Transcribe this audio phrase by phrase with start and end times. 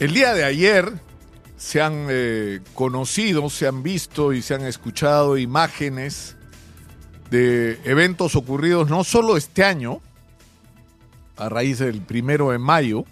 [0.00, 0.92] El día de ayer
[1.56, 6.34] se han eh, conocido, se han visto y se han escuchado imágenes
[7.30, 10.00] de eventos ocurridos no solo este año,
[11.36, 13.04] a raíz del primero de mayo,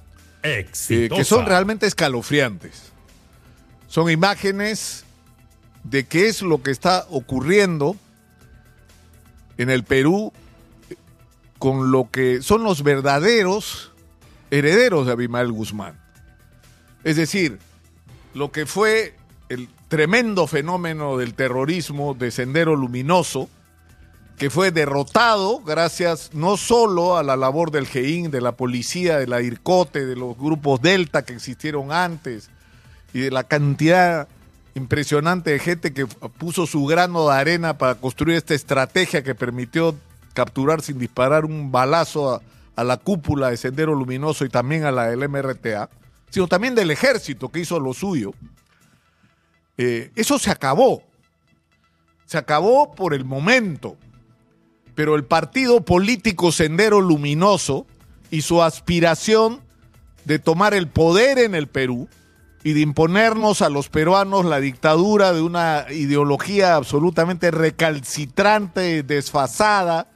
[0.42, 0.66] eh,
[1.08, 2.90] que son realmente escalofriantes.
[3.86, 5.04] Son imágenes
[5.84, 7.94] de qué es lo que está ocurriendo
[9.56, 10.32] en el Perú
[11.60, 13.92] con lo que son los verdaderos
[14.50, 16.01] herederos de Abimael Guzmán.
[17.04, 17.58] Es decir,
[18.34, 19.14] lo que fue
[19.48, 23.48] el tremendo fenómeno del terrorismo de Sendero Luminoso,
[24.38, 29.26] que fue derrotado gracias no solo a la labor del GEIN, de la policía, de
[29.26, 32.50] la IRCOTE, de los grupos Delta que existieron antes,
[33.12, 34.28] y de la cantidad
[34.74, 39.94] impresionante de gente que puso su grano de arena para construir esta estrategia que permitió
[40.32, 42.40] capturar sin disparar un balazo
[42.74, 45.90] a, la cúpula de Sendero Luminoso y también a la del MRTA
[46.32, 48.32] sino también del ejército que hizo lo suyo,
[49.76, 51.02] eh, eso se acabó.
[52.24, 53.98] Se acabó por el momento.
[54.94, 57.86] Pero el partido político Sendero Luminoso
[58.30, 59.60] y su aspiración
[60.24, 62.08] de tomar el poder en el Perú
[62.64, 70.08] y de imponernos a los peruanos la dictadura de una ideología absolutamente recalcitrante, desfasada,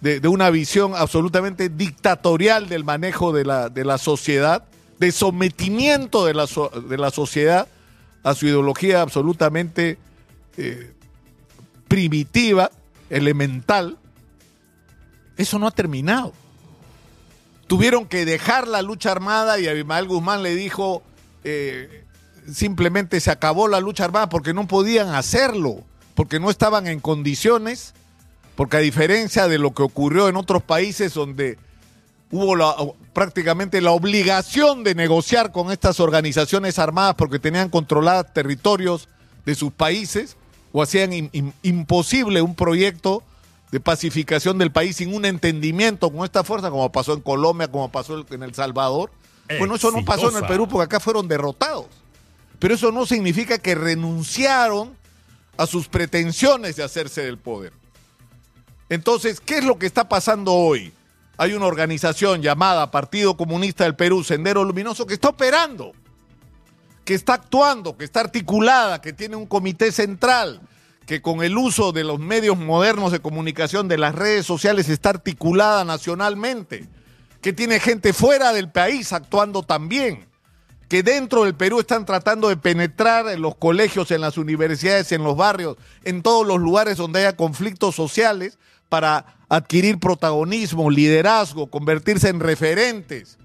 [0.00, 4.64] de, una visión absolutamente dictatorial del manejo de la, de la sociedad,
[5.02, 7.66] de sometimiento de la, de la sociedad
[8.22, 9.98] a su ideología absolutamente
[10.56, 10.92] eh,
[11.88, 12.70] primitiva,
[13.10, 13.98] elemental,
[15.36, 16.32] eso no ha terminado.
[17.66, 21.02] Tuvieron que dejar la lucha armada y Abimael Guzmán le dijo,
[21.42, 22.04] eh,
[22.48, 25.82] simplemente se acabó la lucha armada porque no podían hacerlo,
[26.14, 27.92] porque no estaban en condiciones,
[28.54, 31.58] porque a diferencia de lo que ocurrió en otros países donde
[32.30, 39.08] hubo prácticamente la obligación de negociar con estas organizaciones armadas porque tenían controladas territorios
[39.44, 40.36] de sus países
[40.72, 41.30] o hacían
[41.62, 43.22] imposible un proyecto
[43.70, 47.90] de pacificación del país sin un entendimiento con esta fuerza, como pasó en Colombia, como
[47.90, 49.10] pasó en El Salvador.
[49.58, 51.86] Bueno, eso no pasó en el Perú porque acá fueron derrotados.
[52.58, 54.96] Pero eso no significa que renunciaron
[55.56, 57.72] a sus pretensiones de hacerse del poder.
[58.88, 60.92] Entonces, ¿qué es lo que está pasando hoy?
[61.36, 65.92] Hay una organización llamada Partido Comunista del Perú, Sendero Luminoso, que está operando,
[67.04, 70.60] que está actuando, que está articulada, que tiene un comité central,
[71.06, 75.10] que con el uso de los medios modernos de comunicación, de las redes sociales, está
[75.10, 76.88] articulada nacionalmente,
[77.40, 80.26] que tiene gente fuera del país actuando también,
[80.88, 85.24] que dentro del Perú están tratando de penetrar en los colegios, en las universidades, en
[85.24, 88.58] los barrios, en todos los lugares donde haya conflictos sociales,
[88.92, 93.38] para adquirir protagonismo, liderazgo, convertirse en referentes.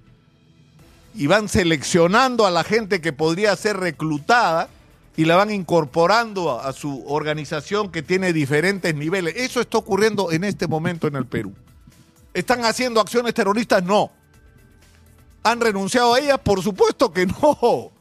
[1.16, 4.68] Y van seleccionando a la gente que podría ser reclutada
[5.16, 9.36] y la van incorporando a, su organización que tiene diferentes niveles.
[9.38, 11.54] Eso está ocurriendo en este momento en el Perú.
[12.34, 13.82] ¿Están haciendo acciones terroristas?
[13.86, 14.12] No.
[15.44, 16.40] ¿Han renunciado a ellas?
[16.40, 17.94] Por supuesto que no.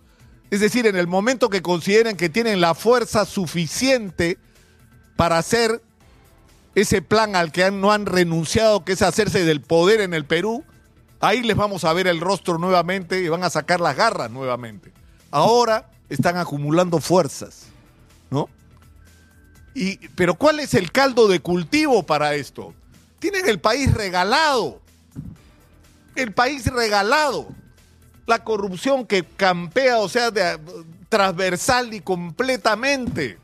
[0.51, 4.37] Es decir, en el momento que consideren que tienen la fuerza suficiente
[5.15, 5.81] para hacer
[6.77, 10.63] ese plan al que no han renunciado, que es hacerse del poder en el Perú,
[11.21, 14.93] ahí les vamos a ver el rostro nuevamente y van a sacar las garras nuevamente.
[15.31, 17.69] Ahora están acumulando fuerzas,
[18.31, 18.51] ¿no?
[19.75, 22.75] Y, pero ¿cuál es el caldo de cultivo para esto?
[23.21, 24.83] Tienen el país regalado.
[26.15, 27.49] El país regalado.
[28.27, 30.59] La corrupción que campea, o sea, de,
[31.09, 33.39] transversal y completamente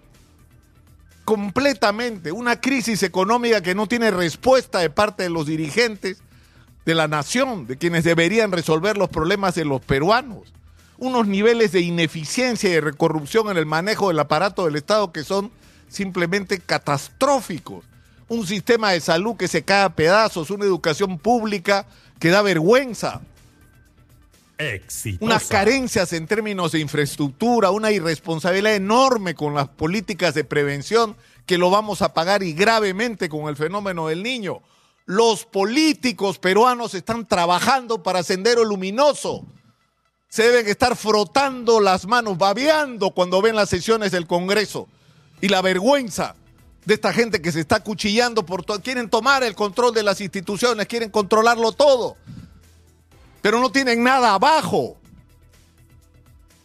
[1.25, 6.19] completamente una crisis económica que no tiene respuesta de parte de los dirigentes
[6.85, 10.53] de la nación, de quienes deberían resolver los problemas de los peruanos.
[10.99, 15.25] Unos niveles de ineficiencia y de corrupción en el manejo del aparato del Estado que
[15.25, 15.51] son
[15.89, 17.85] simplemente catastróficos.
[18.29, 21.87] Un sistema de salud que se cae a pedazos, una educación pública
[22.19, 23.21] que da vergüenza.
[25.21, 31.17] Unas carencias en términos de infraestructura, una irresponsabilidad enorme con las políticas de prevención
[31.47, 34.63] que lo vamos a pagar y gravemente con el fenómeno del niño.
[35.05, 39.45] Los políticos peruanos están trabajando para Sendero Luminoso.
[40.29, 44.89] Se deben estar frotando las manos, babeando cuando ven las sesiones del Congreso.
[45.41, 46.37] Y la vergüenza
[46.85, 48.81] de esta gente que se está cuchillando por todo.
[48.81, 52.17] Quieren tomar el control de las instituciones, quieren controlarlo todo
[53.43, 54.97] pero no tienen nada abajo.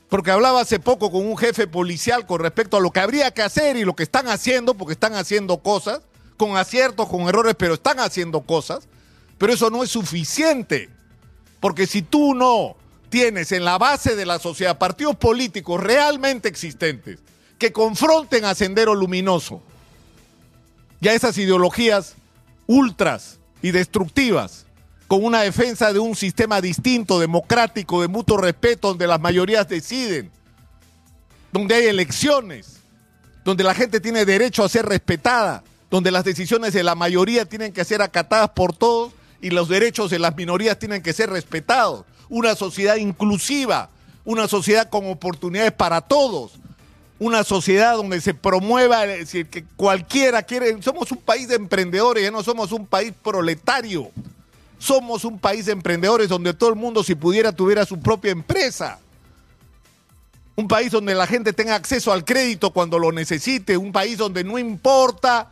[0.07, 3.41] Porque hablaba hace poco con un jefe policial con respecto a lo que habría que
[3.41, 6.01] hacer y lo que están haciendo, porque están haciendo cosas,
[6.37, 8.87] con aciertos, con errores, pero están haciendo cosas.
[9.37, 10.89] Pero eso no es suficiente.
[11.59, 12.77] Porque si tú no
[13.09, 17.19] tienes en la base de la sociedad partidos políticos realmente existentes
[17.57, 19.61] que confronten a Sendero Luminoso
[21.01, 22.15] y a esas ideologías
[22.67, 24.66] ultras y destructivas
[25.07, 30.29] con una defensa de un sistema distinto, democrático, de mutuo respeto, donde las mayorías deciden,
[31.51, 32.81] donde hay elecciones,
[33.45, 37.71] donde la gente tiene derecho a ser respetada, donde las decisiones de la mayoría tienen
[37.71, 42.03] que ser acatadas por todos y los derechos de las minorías tienen que ser respetados.
[42.27, 43.89] Una sociedad inclusiva,
[44.25, 46.59] una sociedad con oportunidades para todos,
[47.19, 52.23] una sociedad donde se promueva, es decir, que cualquiera quiere, somos un país de emprendedores,
[52.23, 54.11] ya no somos un país proletario.
[54.79, 58.99] Somos un país de emprendedores donde todo el mundo, si pudiera, tuviera su propia empresa.
[60.55, 63.77] Un país donde la gente tenga acceso al crédito cuando lo necesite.
[63.77, 65.51] Un país donde no importa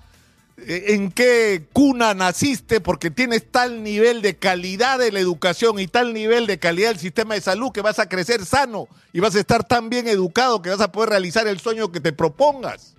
[0.57, 5.87] eh, en qué cuna naciste porque tienes tal nivel de calidad de la educación y
[5.87, 9.35] tal nivel de calidad del sistema de salud que vas a crecer sano y vas
[9.35, 12.93] a estar tan bien educado que vas a poder realizar el sueño que te propongas.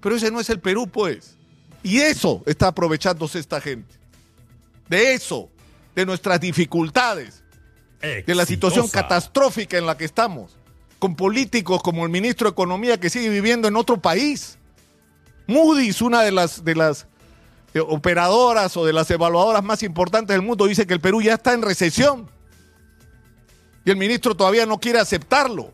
[0.00, 1.34] Pero ese no es el Perú, pues.
[1.82, 3.96] Y eso está aprovechándose esta gente
[4.88, 5.50] de eso,
[5.94, 7.42] de nuestras dificultades,
[8.00, 10.56] de la situación catastrófica en la que estamos,
[10.98, 14.58] con políticos como el ministro de Economía que sigue viviendo en otro país.
[15.46, 17.06] Moody's, una de las, de las
[17.74, 21.34] eh, operadoras o de las evaluadoras más importantes del mundo, dice que el Perú ya
[21.34, 22.30] está en recesión.
[23.84, 25.72] Y el ministro todavía no quiere aceptarlo.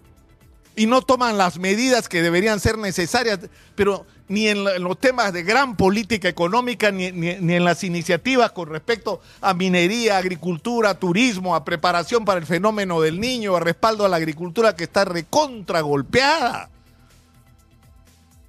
[0.75, 3.41] Y no toman las medidas que deberían ser necesarias.
[3.75, 9.21] Pero ni en, los temas de gran política económica, ni, en las iniciativas con respecto
[9.41, 14.17] a minería, agricultura, turismo, a preparación para el fenómeno del niño, a respaldo a la
[14.17, 16.71] agricultura que está recontra golpeada.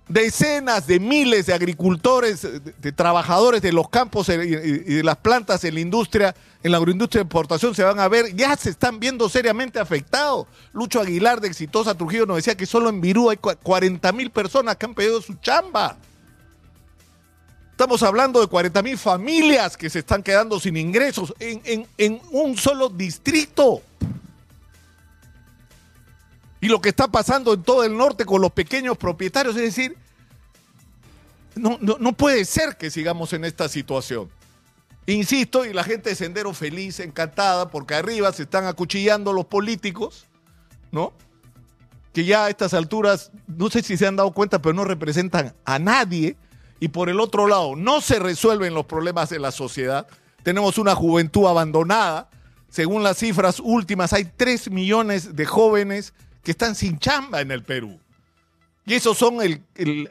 [0.07, 5.75] Decenas de miles de agricultores, de, trabajadores de los campos y de las plantas en
[5.75, 9.27] la industria en la agroindustria de exportación se van a ver, ya se están viendo
[9.27, 10.47] seriamente afectados.
[10.71, 14.77] Lucho Aguilar de Exitosa Trujillo nos decía que solo en Virú hay 40 mil personas
[14.77, 15.97] que han pedido su chamba.
[17.71, 22.87] Estamos hablando de 40 mil familias que se están quedando sin ingresos en, un solo
[22.87, 23.81] distrito.
[26.63, 29.97] Y lo que está pasando en todo el norte con los pequeños propietarios, es decir,
[31.55, 34.29] no, no, no puede ser que sigamos en esta situación.
[35.05, 40.25] Insisto, y la gente de Sendero feliz, encantada, porque arriba se están acuchillando los políticos,
[40.89, 41.11] ¿no?
[42.13, 45.53] Que ya a estas alturas, no sé si se han dado cuenta, pero no representan
[45.65, 46.37] a nadie.
[46.79, 50.07] Y por el otro lado, no se resuelven los problemas de la sociedad.
[50.43, 52.29] Tenemos una juventud abandonada.
[52.69, 56.13] Según las cifras últimas, hay 3 millones de jóvenes
[56.43, 57.99] que están sin chamba en el Perú.
[58.85, 59.37] Y esos son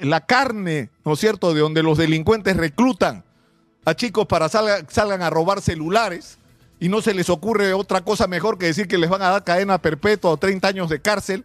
[0.01, 3.23] la carne, ¿no es cierto?, de donde los delincuentes reclutan
[3.85, 6.39] a chicos para salgan, salgan a robar celulares
[6.81, 9.45] y no se les ocurre otra cosa mejor que decir que les van a dar
[9.45, 11.45] cadena perpetua o 30 años de cárcel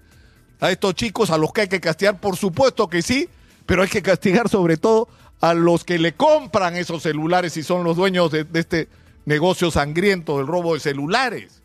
[0.60, 3.30] a estos chicos a los que hay que castigar, por supuesto que sí,
[3.66, 5.07] pero hay que castigar sobre todo
[5.42, 8.88] a los que le compran esos celulares y son los dueños de, este
[9.25, 11.62] negocio sangriento del robo de celulares.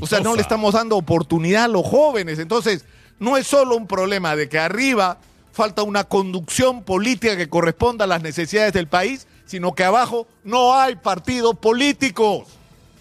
[0.00, 2.38] O sea, no le estamos dando oportunidad a los jóvenes.
[2.38, 2.84] Entonces,
[3.18, 5.18] no es solo un problema de que arriba
[5.52, 10.74] falta una conducción política que corresponda a las necesidades del país, sino que abajo no
[10.74, 12.46] hay partidos políticos,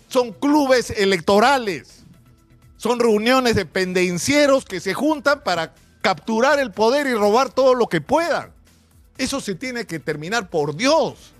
[0.07, 2.03] son clubes electorales,
[2.77, 7.87] son reuniones de pendencieros que se juntan para capturar el poder y robar todo lo
[7.87, 8.51] que puedan.
[9.17, 11.33] Eso se tiene que terminar por Dios.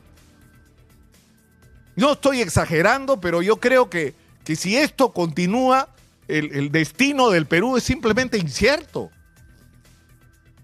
[1.96, 4.14] No estoy exagerando, pero yo creo que,
[4.48, 5.90] que si esto continúa,
[6.30, 9.12] el, destino del Perú es simplemente incierto.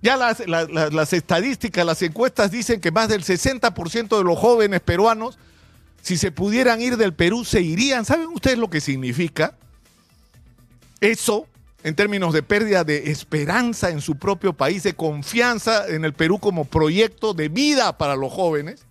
[0.01, 5.37] Ya las, las, estadísticas, las encuestas dicen que más del 60% de los jóvenes peruanos,
[6.01, 8.05] si se pudieran ir del Perú, se irían.
[8.05, 9.57] ¿Saben ustedes lo que significa?
[11.01, 11.45] Eso,
[11.83, 16.39] en términos de pérdida de esperanza en su propio país, de confianza en el Perú
[16.39, 18.85] como proyecto de vida para los jóvenes,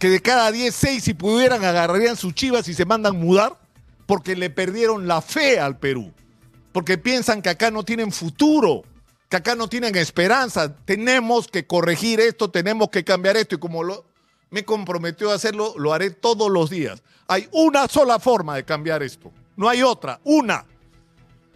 [0.00, 3.56] que de cada 10, 6 si pudieran agarrarían sus chivas y se mandan mudar
[4.06, 6.12] porque le perdieron la fe al Perú,
[6.72, 8.82] porque piensan que acá no tienen futuro
[9.30, 10.74] que acá no tienen esperanza.
[10.84, 13.54] Tenemos que corregir esto, tenemos que cambiar esto.
[13.54, 14.04] Y como lo,
[14.50, 17.02] me comprometió a hacerlo, lo haré todos los días.
[17.28, 19.32] Hay una sola forma de cambiar esto.
[19.56, 20.20] No hay otra.
[20.24, 20.66] Una.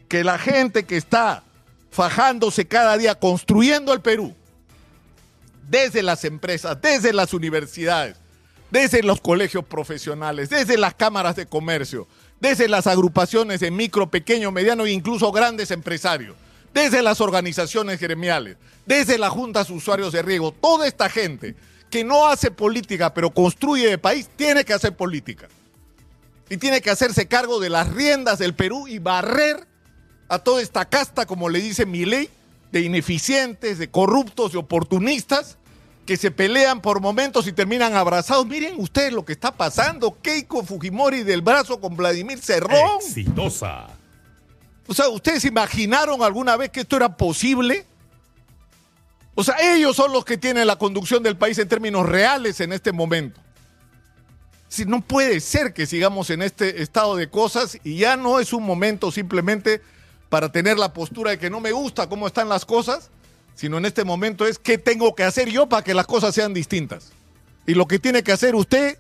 [0.09, 1.43] Que la gente que está
[1.91, 4.33] fajándose cada día construyendo el Perú,
[5.69, 8.19] desde las empresas, desde las universidades,
[8.75, 12.09] desde los colegios profesionales, desde las cámaras de comercio,
[12.41, 16.35] desde las agrupaciones de micro, pequeño, mediano e incluso grandes empresarios
[16.73, 21.55] desde las organizaciones gremiales, desde las juntas usuarios de riego, toda esta gente
[21.89, 25.47] que no hace política pero construye el país, tiene que hacer política.
[26.51, 29.69] y tiene que hacerse cargo de las riendas del Perú y barrer
[30.29, 32.29] a toda esta casta, como le dice mi ley,
[32.73, 35.59] de ineficientes, de corruptos, de oportunistas,
[36.07, 38.47] que se pelean por momentos y terminan abrazados.
[38.47, 40.19] Miren ustedes lo que está pasando.
[40.21, 42.99] Keiko Fujimori del brazo con Vladimir Cerrón.
[43.01, 43.87] Exitosa.
[44.87, 47.87] O sea, ¿ustedes imaginaron alguna vez que esto era posible?
[49.35, 52.73] O sea, ellos son los que tienen la conducción del país en términos reales en
[52.73, 53.41] este momento.
[54.69, 58.53] Si no puede ser que sigamos en este estado de cosas y ya no es
[58.53, 59.81] un momento simplemente
[60.29, 63.11] para tener la postura de que no me gusta cómo están las cosas,
[63.55, 66.55] sino en este momento es qué tengo que hacer yo para que las cosas sean
[66.55, 67.13] distintas.
[67.67, 68.99] Y lo que tiene que hacer usted,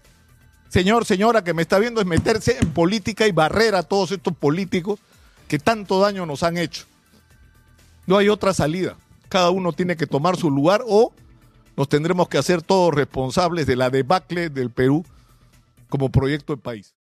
[0.68, 4.34] señor, señora que me está viendo, es meterse en política y barrer a todos estos
[4.37, 5.00] políticos
[5.49, 6.84] que tanto daño nos han hecho.
[8.06, 8.96] No hay otra salida.
[9.28, 11.12] Cada uno tiene que tomar su lugar o
[11.76, 15.04] nos tendremos que hacer todos responsables de la debacle del Perú
[15.88, 16.92] como proyecto de país.